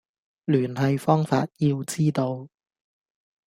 [0.45, 2.49] 聯繫方法要知道